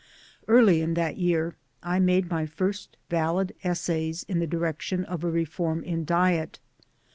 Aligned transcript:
Early 0.47 0.81
in 0.81 0.95
that 0.95 1.17
year 1.19 1.55
I 1.83 1.99
made 1.99 2.27
my 2.31 2.47
first 2.47 2.97
Valid 3.11 3.53
essays 3.63 4.23
in 4.23 4.39
the 4.39 4.47
direction 4.47 5.05
of 5.05 5.23
a 5.23 5.29
reform 5.29 5.83
in 5.83 6.05
diet. 6.05 6.59